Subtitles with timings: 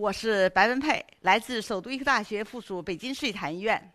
[0.00, 3.92] 我是白文佩，来自首都医科大学附属北京市立坛医院。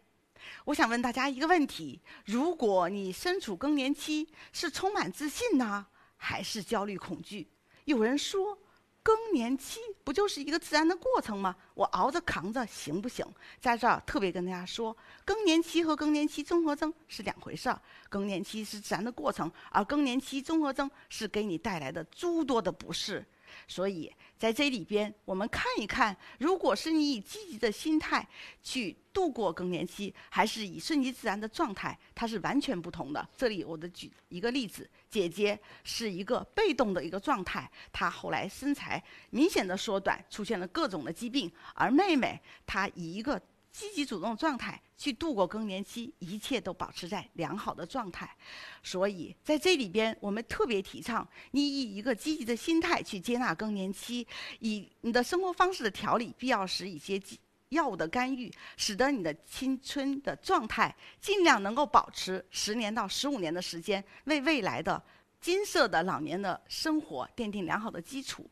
[0.65, 5.83] 我想问大家一个问题：如果你身处更年期，是充满自信呢，
[6.15, 7.47] 还是焦虑恐惧？
[7.85, 8.55] 有人说，
[9.01, 11.55] 更年期不就是一个自然的过程吗？
[11.73, 13.25] 我熬着扛着行不行？
[13.59, 14.95] 在这儿特别跟大家说，
[15.25, 17.81] 更年期和更年期综合征是两回事儿。
[18.09, 23.25] 更年期是自然的过程，而更年期综合征是给你带来的诸多的不适。
[23.67, 28.27] 所以，在这里边，我们看一看，如果是你以积极的心态
[28.63, 33.27] 去度过更年期，还是以顺其自然的状态，它是完全不同的。
[33.37, 43.41] 这里我的举一个例子：姐姐是一个被动的一个状态，她后来身材明显的缩短，出现了各种的疾病；而妹妹她以一个
[43.71, 48.33] 积极主动状态去度过更年期，一切都保持在良好的状态。
[48.81, 54.25] 所以在这里边，我们特别提倡你以一个积极的心态去接纳更年期，
[54.59, 57.21] 以你的生活方式的调理，必要时一些
[57.69, 65.03] 药物的干预，使得你的青春的状态尽量能够保持十年到十五年的时间，为未来的
[65.41, 68.49] 金色的老年的生活奠定良好的基础。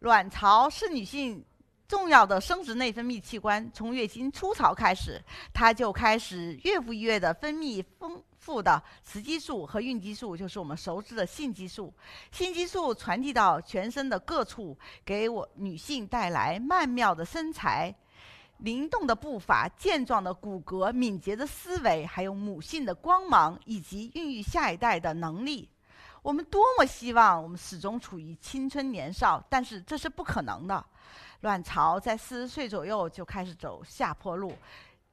[0.00, 1.42] 卵巢是女性。
[1.92, 11.92] 重要的生殖内分泌器官，从月经初潮开始，它就开始月复一月的分泌丰富的雌激素和孕激素，就是我们熟知的性激素。
[12.30, 17.94] 性激素传递到全身的各处，给我女性带来曼妙的身材、
[18.56, 25.68] 灵动的步伐、健壮的骨骼、敏捷的思维，还有母性的光芒以及孕育下一代的能力。
[26.22, 30.84] 我们多么希望我们始终处于青春年少，但是这是不可能的。
[31.40, 34.56] 卵巢在四十岁左右就开始走下坡路，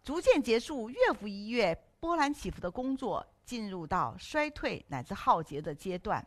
[0.04, 6.24] 逐渐结束月复一月波澜起伏的工作，进入到衰退乃至浩劫的阶段。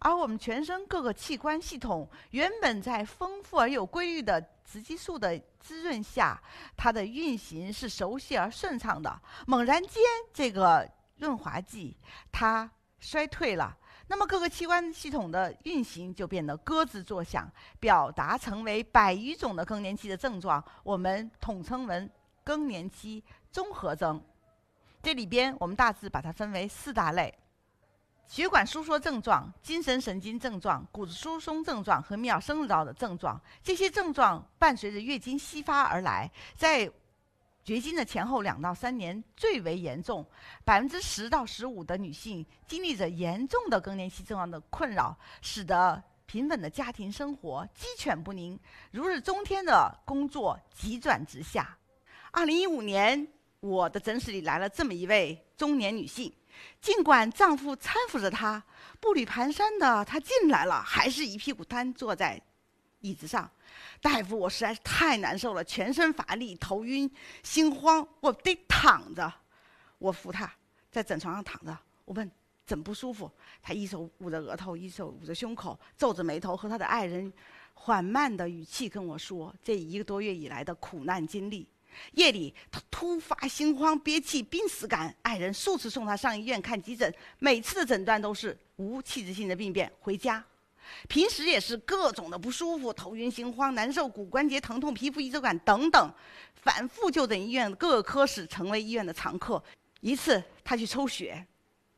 [0.00, 6.38] 而我们全身各个器官系统原本在丰富而有规律的雌激素的滋润下，
[6.76, 9.20] 它的运行是熟悉而顺畅的。
[9.46, 10.02] 猛然间，
[10.32, 10.86] 这个
[11.16, 11.96] 润滑剂
[12.30, 12.70] 它
[13.00, 13.76] 衰退了。
[14.06, 22.08] 那么各个器官系统的运行就变得咯吱作响，表达成为百余种的更年期的症状，我们统称为
[22.42, 23.22] 更年期
[23.52, 24.20] 综合征。
[25.02, 27.32] 这里边我们大致把它分为四大类：
[28.26, 33.40] 血管收缩症状、精神神经症状、骨质疏松症状和泌尿生殖道的症状。
[33.62, 36.90] 这些症状伴随着月经稀发而来，在
[37.62, 40.26] 绝经的前后两到三年最为严重，
[40.64, 48.58] 百分之十到十五的女性经历着严重的更年期症状的困扰，使得平稳的家庭生活鸡犬不宁，
[48.90, 51.76] 如日中天的工作急转直下。
[52.30, 53.26] 二零一五年，
[53.60, 56.32] 我的诊室里来了这么一位中年女性，
[56.80, 58.62] 尽管丈夫搀扶着她，
[59.00, 62.40] 步履蹒跚的她进来了，还是一屁股瘫坐在
[63.00, 63.50] 椅子上。
[64.00, 67.10] 大夫，我实在是太难受了，全身乏力、头晕、
[67.42, 69.32] 心慌，我得躺着。
[69.98, 70.50] 我扶他
[70.90, 72.30] 在枕床上躺着，我问
[72.64, 73.30] 怎么不舒服？
[73.62, 77.30] 他一手捂着额头，一手捂着胸口，皱着眉头，和他的爱人
[77.74, 81.68] 缓慢的语气跟我说这一个多月以来的苦难经历。
[82.12, 90.42] 夜里他突发心慌、憋气、濒死感，爱人数次送他上医院看急诊，每次的诊断都是无器质性的病变，回家。
[91.08, 96.12] 平时也是各种的不舒服，头晕心慌、难受、骨关节疼痛、皮肤异周感等等，
[96.54, 99.62] 反复就诊医院各科室，成为医院的常客。
[100.00, 101.46] 一次他去抽血，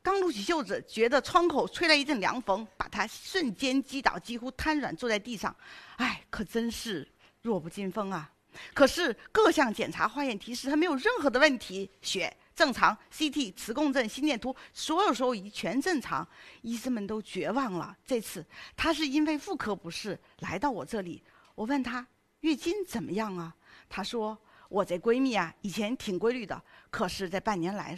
[0.01, 5.55] 刚撸起袖子，觉得窗口吹来一阵凉风，把他瞬间击倒，几乎瘫软坐在地上。
[5.97, 7.07] 哎，可真是
[7.41, 8.29] 弱不禁风啊！
[8.73, 12.35] 可是各项检查化验提示他没有任何的问题，血。
[12.55, 16.27] 正常，CT、磁共振、心电图，所有所有仪全正常，
[16.61, 17.97] 医生们都绝望了。
[18.05, 21.23] 这次他是因为妇科不适来到我这里，
[21.55, 22.05] 我问他
[22.41, 23.55] 月经怎么样啊？
[23.89, 24.37] 他说
[24.69, 27.97] 我这闺蜜啊，以前挺规律的，可是这半年来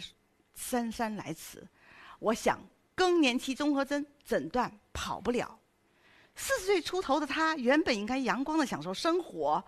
[0.54, 1.62] 姗姗来迟。
[2.18, 2.58] 我想
[2.94, 5.58] 更年期综合征诊断跑不了。
[6.34, 9.62] 四十岁出头的她，原本应该阳光的享受生活，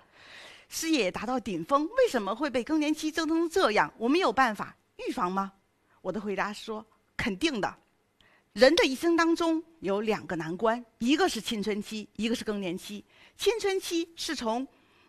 [0.70, 3.93] 事业达到顶峰，为什么会被更年期折腾成这样？
[3.99, 4.75] 我没有办法。
[5.06, 5.52] 预防吗？
[6.00, 6.84] 我的回答说
[7.16, 7.74] 肯定的。
[8.54, 13.04] 人的一生当中有两个难关，一个是青春期，一个是更年期。
[13.36, 14.66] 青春期是从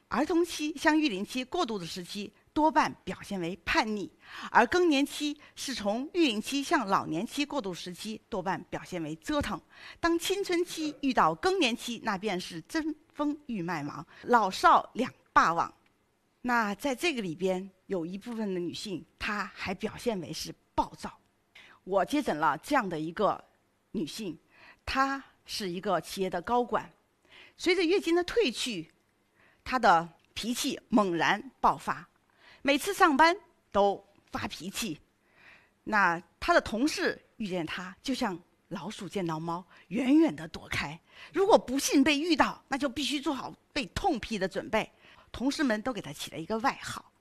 [0.07, 4.07] 儿童期向育龄期过渡的时期，多半表现为叛逆；
[4.51, 9.59] 而更年期是从育龄期向老年期过渡时期，多半表现为折腾。
[9.99, 15.73] 当青春期遇到更年期，那便是争锋欲麦芒，老少两霸王。
[16.41, 21.19] 那在这个里边，有一部分的女性，她还表现为是暴躁。
[21.83, 23.43] 我接诊了这样的一个
[23.93, 24.37] 女性，
[24.85, 26.87] 她是一个企业的高管。
[27.57, 28.91] 随着月经的褪去，
[29.63, 32.07] 她的脾气猛然爆发，
[32.61, 33.35] 每次上班
[33.71, 34.99] 都发脾气。
[35.85, 40.99] 那他的同事遇见他，就像老鼠见到猫，远远的躲开。
[41.33, 44.91] 如果不幸被遇到，那就必须做好被痛批的准备。
[45.31, 47.11] 同事们都给他起了一个外号“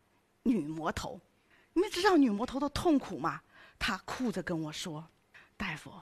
[0.48, 1.20] 女魔头”。
[1.74, 3.40] 你们知道女魔头的痛苦吗？
[3.78, 5.06] 她哭着跟我说
[5.56, 5.92] ：“大夫。”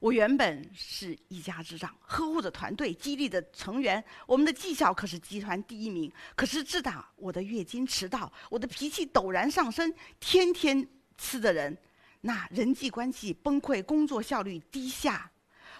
[0.00, 6.12] 我原本是一家之长，呵护着团队，激励着成员，我们的绩效可是集团第一名。
[6.34, 11.78] 可是自打我的月经迟到，我的脾气陡然上升，天天吃的人，
[12.20, 15.30] 那人际关系崩溃，工作效率低下。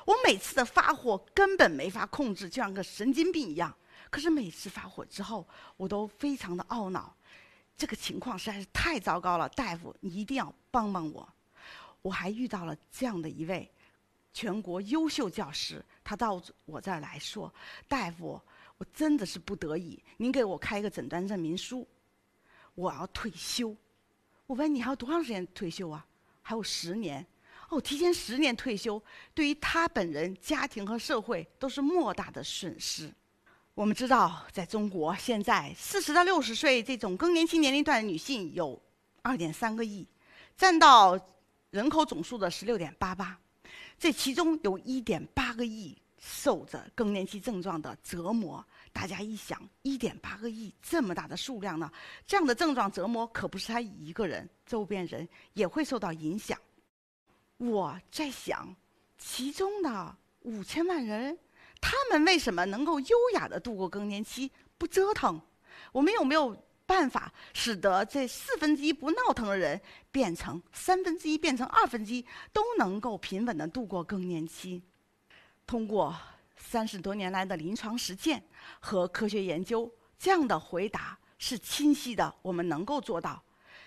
[0.06, 3.74] 我每次的发火根本没法控制，就像个神经病一样。
[4.08, 5.46] 可是每次发火之后，
[5.76, 7.14] 我都非常的懊恼，
[7.76, 9.48] 这个情况实在是太糟糕了。
[9.50, 11.28] 大夫，你一定要帮帮我。
[12.02, 13.70] 我还遇到了这样的一位。
[14.32, 17.52] 全国优秀教师，他到我这儿来说
[17.86, 18.40] ：“大夫，
[18.76, 21.86] 我真的是不得已，您给我开一个诊断证明书，
[22.74, 23.74] 我要退休。”
[24.46, 26.04] 我问你还有多长时间退休啊？
[26.42, 27.24] 还有十年。
[27.70, 29.00] 哦，提前十年退休，
[29.32, 33.14] 对于他本人、家庭和社会都是莫大的损失。
[33.74, 38.80] 我们知道，在中国现在四十到六十岁这种更年期年龄段的女性有
[39.20, 40.06] 二点三个亿，
[40.56, 41.18] 占到
[41.70, 43.36] 人口总数的十六点八八。
[43.98, 51.90] 这其中有一点八个亿受着更年期症状的折磨，大家一想，一点八个亿这么大的数量呢，
[52.24, 56.56] 这样的症状折磨可不是他一个人，周边人也会受到影响。
[57.56, 58.72] 我在想，
[59.18, 61.36] 其中的五千万人，
[61.86, 65.38] 他们为什么能够优雅的度过更年期，不折腾？
[65.92, 66.56] 我们有没有？
[66.86, 69.80] 办法使得这四分之一不闹腾的人
[70.12, 72.22] 变成三分之一，变成二分之一，
[72.52, 74.82] 都能够平稳的度过更年期。
[75.66, 76.14] 通过
[76.58, 78.44] 三十多年来的临床实践
[78.80, 82.34] 和科学研究，这样的回答是清晰的。
[82.42, 83.42] 我们能够做到，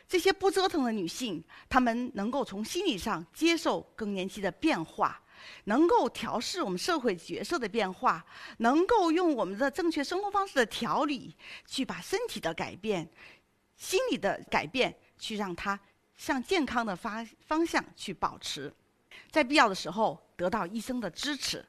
[0.08, 5.22] 这些不折腾的女性，她们能够从心理上接受更年期的变化。
[5.66, 8.26] 能够调试我们社会角色的变化，
[8.58, 11.36] 能够用我们的正确生活方式的调理，
[11.66, 13.10] 去把身体的改变、
[13.76, 15.80] 心理的改变，去让它
[16.16, 18.74] 向健康的发方向去保持，
[19.30, 21.66] 在必要的时候得到医生的支持。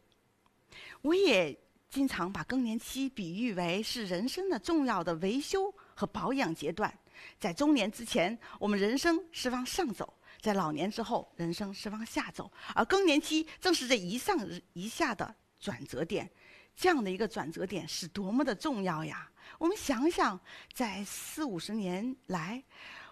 [1.02, 1.56] 我也
[1.90, 6.92] 经常把更年期比喻为是人生的重要的维修和保养阶段，
[7.38, 10.12] 在中年之前，我们人生是往上走。
[10.40, 14.38] 在老年之后，人生是往下走，而更年期正是这一上
[14.72, 16.30] 一下的转折点。
[16.76, 19.28] 这样的一个转折点是多么的重要呀！
[19.58, 20.38] 我们想想，
[20.72, 22.62] 在四五十年来，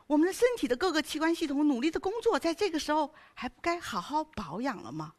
[0.07, 5.13] 我们的身体的各个器官系统努力的工作，在这个时候还不该好好保养了吗？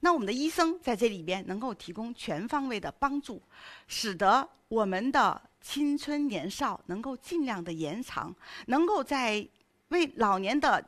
[0.00, 3.42] 那我们的医生在这里边能够提供全方位的帮助，
[3.86, 8.36] 使得我们的青春年少能够尽量的延长，
[8.66, 9.48] 能够在
[9.88, 10.86] 为老年的。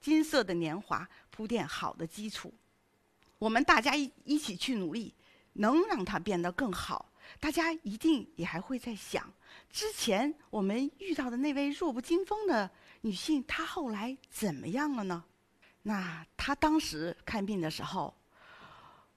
[0.00, 2.52] 金色的年华铺垫好的基础，
[3.38, 5.14] 我们大家一一起去努力，
[5.54, 7.12] 能让它变得更好。
[7.38, 9.32] 大家一定也还会在想，
[9.70, 12.68] 之前我们遇到的那位弱不禁风的
[13.02, 15.22] 女性，她后来怎么样了呢？
[15.82, 18.12] 那她当时看病的时候，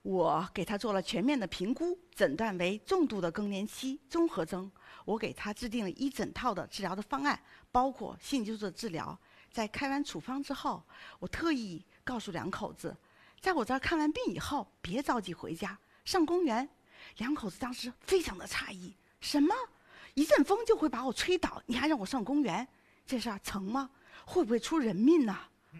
[0.02, 4.70] 我给她做了全面的评估，诊断为重度的更年期综合征。
[5.04, 7.38] 我给她制定了一整套的治疗的方案，
[7.72, 9.18] 包括性激素的治疗。
[9.54, 10.82] 在开完处方之后，
[11.20, 12.94] 我特意告诉两口子，
[13.40, 16.68] 在我这儿看完病以后，别着急回家，上公园。
[17.18, 19.54] 两口子当时非常的诧异：什么？
[20.14, 22.66] 一阵风就会把我吹倒，你还让我上公园？
[23.06, 23.88] 这事儿成吗？
[24.26, 25.38] 会不会出人命呢？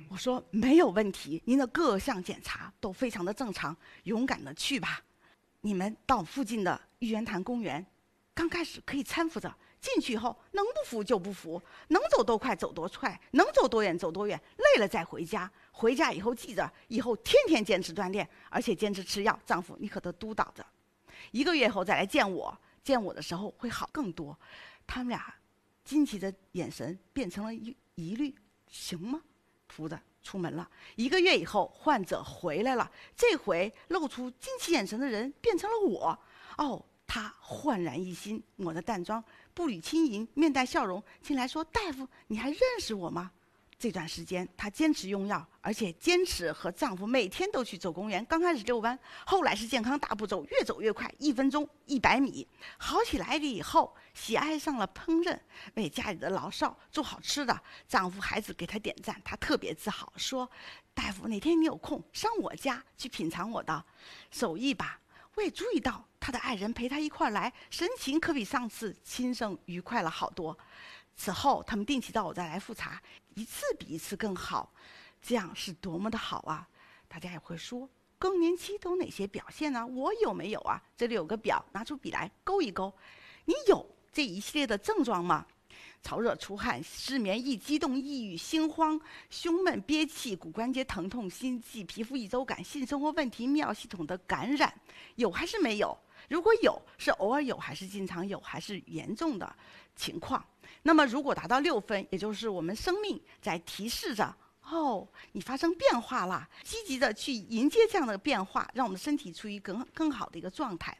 [0.09, 5.03] 我说没有问题，您的各项检查都非常的正常，勇敢的去吧。
[5.63, 7.85] 你们到附近的玉渊潭公园，
[8.35, 9.53] 刚开始可以搀扶着。
[9.85, 15.51] 进去以后，能不服就不服，能走多快走多快，能走多远走多远，累了再回家。
[15.73, 19.39] 回家以后记着，以后天天坚持锻炼，而且坚持吃药。
[19.45, 20.65] 丈夫，你可得督导着。
[21.33, 24.35] 一个月后再来见我，见我的时候会好更多。
[24.87, 25.35] 他们俩
[25.85, 28.35] 惊奇的眼神变成了疑疑虑，
[28.71, 29.21] 行吗？
[29.69, 30.67] 扶着出门了。
[30.97, 36.19] 一个月以后，患者回来了，这回露出惊奇眼神的人变成了我。
[36.57, 39.23] 哦，他焕然一新，抹着淡妆。
[39.53, 43.31] 步履轻盈，面带笑容，进来说：“大夫，你还认识我吗？”
[43.77, 48.25] 这段时间，她坚持用药，而且坚持和丈夫每天都去走公园。
[48.25, 52.47] 刚开始遛弯，后来是健康大步走，越走越快，一分钟一百米。
[52.79, 55.39] 好起来了以后，喜爱上了烹饪，
[55.75, 57.61] 为家里的老少做好吃的。
[57.87, 60.51] 丈夫、孩子给她点赞，她特别自豪，说
[60.95, 63.85] ：“大夫，哪天你有空上我家去品尝我的
[64.31, 64.99] 手艺吧？”
[65.35, 66.05] 我也注意到。
[66.21, 70.57] 他的爱人陪他一块儿来，神情可比上次轻松愉快了好多。
[71.15, 72.99] 此后，他们定期到我再来复查，
[73.35, 74.73] 一次比一次更好，
[75.21, 76.67] 这样是多么的好啊！
[77.07, 77.87] 大家也会说，
[78.19, 79.87] 更年期都有哪些表现呢？
[79.87, 80.83] 我有没有啊？
[80.97, 82.91] 这里有个表，拿出笔来勾一勾。
[83.45, 85.47] 你有这一系列的症状吗？
[86.05, 94.73] 潮热、出汗、失眠、易激动、抑郁、心慌、胸闷、憋气、骨关节疼痛、心悸、皮肤易周感、性生活问题、泌尿系统的感染，
[95.15, 95.99] 有还是没有？
[96.29, 99.57] 如果有，是偶尔有还是经常有，还是严重的
[99.97, 100.45] 情况？
[100.83, 110.95] 那么，如果达到六分，也就是我们生命在提示着哦，你发生变化了，积极的去迎接这样的变化，让我们身体处于更更好的一个状态。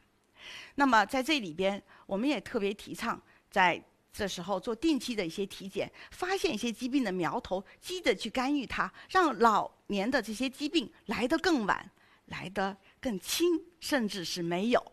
[0.73, 3.21] 那么，在这里边，我们也特别提倡
[3.51, 3.83] 在
[4.15, 11.91] 这时候做定期的一些体检，发现一些疾病的苗头，积极去干预它，让老年的这些疾病来得更晚，
[12.27, 14.91] 来得更轻，甚至是没有。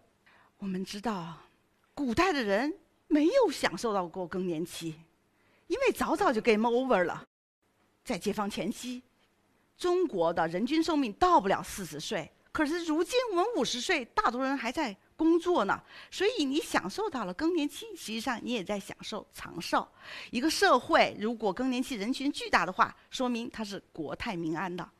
[0.59, 1.37] 我们知道，
[1.95, 2.79] 古代的人。
[3.09, 4.95] 没有享受到过更年期，
[5.67, 7.29] 因为早早就 game over 了。
[8.03, 9.03] 在解放前夕，
[9.77, 15.81] 中国的人均寿命到不了四十岁，可是如今我们五十岁，大多人还在工作呢。
[16.11, 19.87] 所以你享受到了更年期，实际上你也在享受长寿。
[20.33, 24.91] 一个社会如果更年期人群巨大的话，说明它是国泰民安的。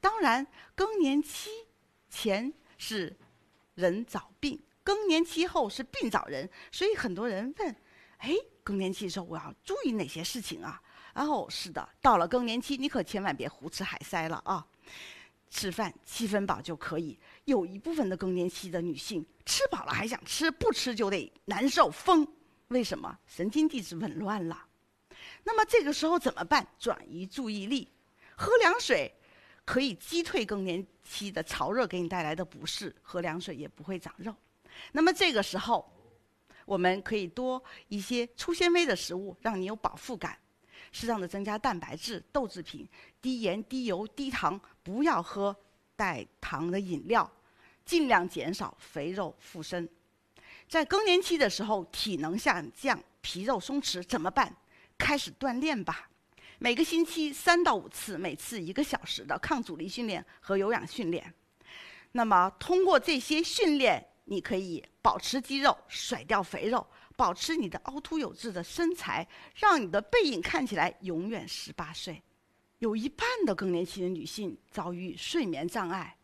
[0.00, 1.50] 当然，更年期
[2.08, 3.14] 前是
[3.74, 4.58] 人早病。
[4.82, 7.76] 更年期后是病早人，所以很多人问：
[8.18, 10.80] 哎，更年期的时候我要注意哪些事情啊？
[11.12, 14.66] 然后是的，到了更年期，你可千万别胡吃海塞了啊！
[15.50, 17.18] 吃饭七分饱就可以。
[17.46, 22.26] 有一部分的更年期的女性吃饱了还想吃，不吃就得难受疯。
[22.68, 23.16] 为什么？
[23.26, 24.66] 神经递质紊乱了。
[25.44, 26.66] 那么这个时候怎么办？
[26.78, 27.88] 转移注意力，
[28.36, 29.10] 喝凉水
[29.64, 34.34] 可以击退更年期的潮热给你带来的不适，喝凉水也不会长肉。
[34.90, 35.88] 那么这个时候，
[36.64, 40.32] 我们可以多一些粗纤维的食物，让你有饱腹感；
[40.90, 42.86] 适当的增加蛋白质、豆制品，
[43.22, 45.56] 低盐、低油、低糖，不要喝
[45.94, 47.30] 带糖的饮料，
[47.86, 49.88] 尽量减少肥肉附身。
[50.68, 54.54] 在更年期的时候，体能下降、皮肉松弛，怎么办？
[54.98, 56.10] 开始锻炼吧，
[56.58, 61.32] 每个星期三到五次，每次一个小时的抗阻力训练和有氧训练。
[62.12, 64.06] 那么通过这些训练。
[64.28, 69.24] 你可以保持肌肉，甩掉肥肉，保持你的凹凸有致的身材，
[69.54, 72.20] 让你的背影看起来永远十八岁。
[72.80, 76.16] 有一半的更年期的女性遭遇睡眠障碍，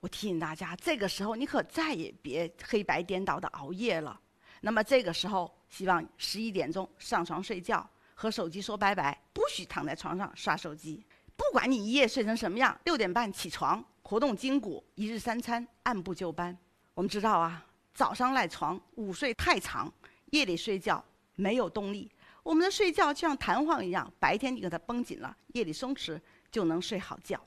[0.00, 4.18] 我提醒大家，这个时候你可再也别黑白颠倒的熬夜了。
[4.62, 11.04] 那么这个时候，希望十一点钟上床睡觉，和手机说拜拜，不许躺在床上刷手机。
[11.36, 16.56] 不管你一夜睡成什么样，六点半起床，活动筋骨，一日三餐按部就班。
[16.94, 17.64] 我们知道啊，
[17.94, 19.92] 早上赖床，午睡太长，
[20.26, 21.02] 夜里睡觉
[21.36, 22.10] 没有动力。
[22.42, 26.18] 我们的睡觉就像弹簧一样，白天你给它绷紧了，夜里松弛
[26.50, 27.38] 就能睡好觉。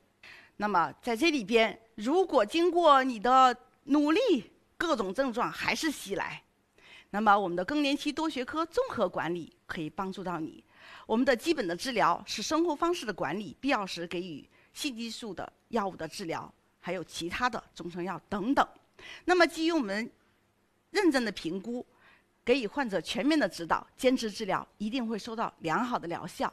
[0.58, 6.44] 那么在这里边，如果经过你的努力，各种症状还是袭来，
[7.12, 10.64] 那么我们的更年期多学科综合管理可以帮助到你。
[11.06, 18.68] 我们的基本的治疗是生活方式的管理，必要时给予性激素的药物的治疗，还有其他的中成药等等。
[19.26, 20.10] 那么，基于我们
[20.92, 21.86] 认真的评估，
[22.44, 26.52] 给予患者全面的指导，坚持治疗，一定会收到良好的疗效。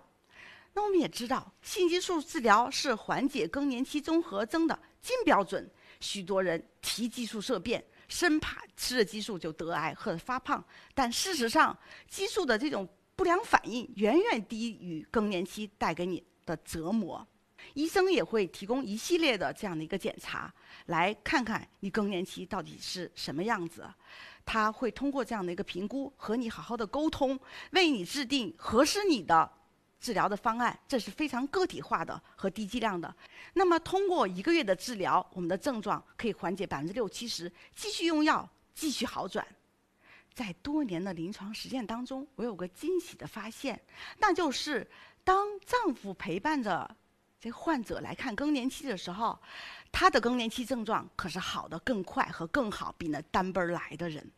[0.74, 5.68] 那我们也知道，性激素治疗是缓解更年期综合征的金标准。
[6.00, 10.64] 许多人提激素色变，生怕吃了激素就得癌或者发胖，
[10.94, 11.78] 但事实上，
[12.08, 17.26] 激素的这种不良反应远远低于更年期带给你的折磨。
[17.74, 20.50] 医生也会提供一系列的这样的一个检查，
[20.86, 23.86] 来看看你更年期到底是什么样子。
[24.46, 27.38] 他会通过这样的一个评估和你好好的沟通，
[27.72, 29.52] 为你制定合适你的
[30.00, 30.76] 治疗的方案。
[30.88, 33.14] 这是非常个体化的和低剂量的。
[33.52, 39.46] 那么通过一个月的治疗，我们的症状可以缓解百分之六七十，继续用药继续好转。
[40.32, 43.78] 在多年的临床实践当中，我有个惊喜的发现，
[44.18, 44.88] 那就是
[45.22, 46.96] 当丈夫陪伴着。
[47.42, 49.38] 这患者来看更年期的时候，
[49.90, 54.30] 他的更年期症状可是好的更快和更好，比那单奔来的人。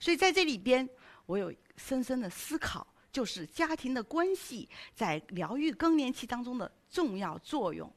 [0.00, 0.88] 所以在这里边，
[1.26, 7.92] 我有深深的思考，就是家庭的关系在疗愈更年期当中的重要作用。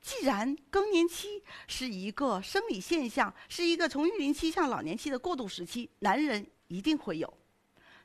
[0.00, 7.36] 既然更年期是一个生理现象，是一个从育龄期向老年期的过渡时期，男人一定会有，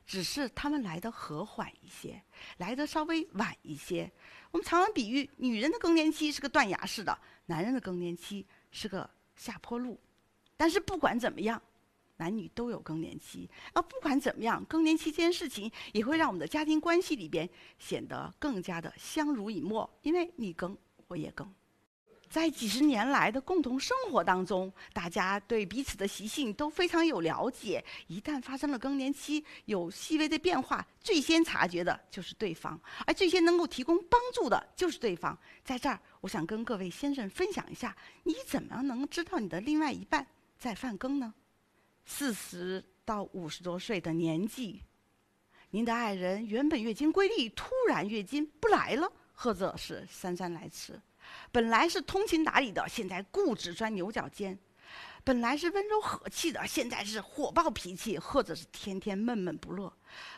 [0.04, 2.20] 只是他们来的和缓一些，
[2.56, 4.10] 来的稍微晚一些。
[4.50, 9.98] 我们常常比喻，女人的更年期是个断崖式的，男人的更年期是个下坡路。
[10.56, 11.60] 但是不管怎么样，
[12.16, 20.76] 男女都有更年期，而不管怎么样，更年期这件事情也会让我们的家庭关系里边显得更加的相濡以沫，因为你更，
[21.08, 21.52] 我也更。
[22.30, 27.84] 在几十年来的共同生活当中，大家对彼此的习性都非常有了解。
[28.08, 35.38] 一旦发生了更年期，有细微的变化，最先察觉的就是对方，而最先能够提供帮助的就是对方。
[35.62, 40.26] 在这儿，我想跟各位先生分享一下，你怎么能知道你的另外一半
[40.58, 41.32] 在犯更呢？
[42.04, 44.82] 四十到五十多岁的年纪，
[45.70, 51.00] 您的爱人原本月经规律，突然月经不来了，或者是姗姗来迟。
[51.50, 54.54] 本来是通情达理的，现在固执钻牛角尖；
[55.24, 59.90] 本来是温柔和气的，现在是火爆脾气，或者是天天闷闷不乐；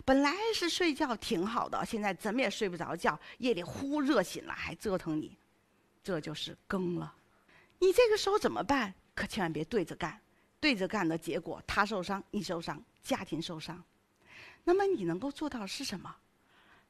[0.04, 5.36] 本来是睡觉挺好的，现在怎么也睡不着觉，夜里忽热醒了还折腾你，
[6.04, 7.12] 这就是更了。
[7.80, 8.94] 你这个时候怎么办？
[9.14, 10.20] 可千万别对着干，
[10.60, 13.82] 对着干的结果他受伤，你受伤，家庭受伤。
[14.64, 16.14] 那么你能够做到的是什么？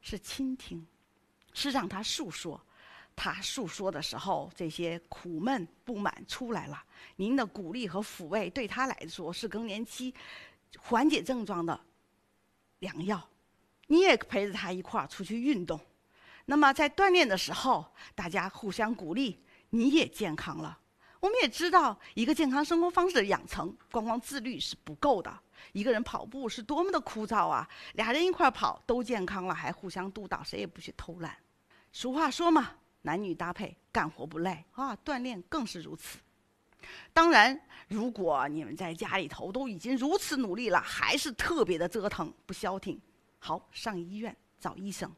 [0.00, 0.86] 是倾听，
[1.52, 2.60] 是让他诉说。
[3.14, 6.84] 他诉说的时候，这些苦闷不满出来了。
[7.16, 10.14] 您的鼓励和抚慰对他来说是更年期
[10.78, 11.80] 缓解症状的
[12.80, 13.26] 良药。
[13.86, 15.80] 你也陪着他一块儿出去运动。
[16.44, 20.78] 那么在锻炼的时候，大家互相鼓励，你也健康了。
[21.26, 25.36] 我们也知道，一个健康生活方式的养成，光光自律是不够的。
[25.72, 27.68] 一个人跑步是多么的枯燥啊！
[27.94, 31.36] 俩人一块跑都健康了，还互相督导，谁也不许偷懒。
[31.90, 32.70] 俗话说嘛。
[33.02, 36.18] 男女搭配干活不累啊，锻炼更是如此。
[37.12, 43.00] 当然，如果你们在家里头都已经如此努力了，还是特别的折腾不消停，
[43.40, 45.12] 好上医院找医生，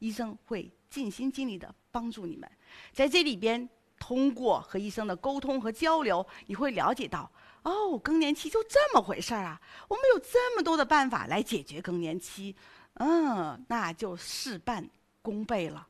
[0.00, 2.50] 医生会尽心尽力的帮助你们。
[2.92, 7.30] 在这里边，通过和医生的沟通和交流，你会了解到，
[7.62, 9.60] 哦，更年期就这么回事儿啊！
[9.88, 12.54] 我们有这么多的办法来解决更年期，
[12.94, 14.88] 嗯，那就事半
[15.22, 15.86] 功倍了。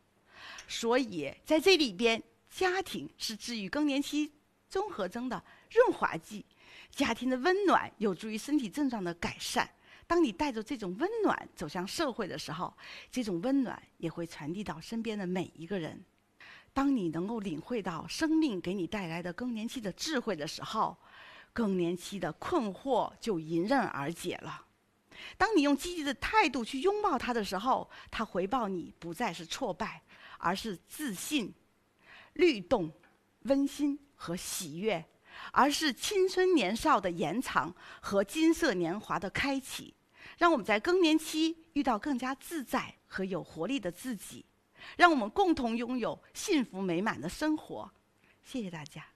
[0.69, 4.33] 所以在这里边，家庭是治愈更年期
[4.69, 6.45] 综合征的润滑剂，
[6.91, 9.69] 家庭的温暖有助于身体症状的改善。
[10.07, 12.73] 当你带着这种温暖走向社会的时候，
[13.11, 16.01] 这种温暖也会传递到身边的每一个人。
[16.75, 20.95] 当你能够领会到生命给你带来的更年期的智慧的时候，
[21.55, 24.67] 更年期的困惑就迎刃而解了。
[25.39, 30.03] 当你用积极的态度去拥抱它的时候，它回报你不再是挫败。
[30.37, 31.55] 而是自信、
[32.35, 32.93] 律动、
[33.45, 35.03] 温馨和喜悦，
[35.53, 39.95] 而是青春年少的延长和金色年华的开启，
[40.37, 44.45] 让我们在更年期遇到更加自在和有活力的自己，
[44.97, 47.91] 让我们共同拥有幸福美满的生活。
[48.43, 49.14] 谢谢大家。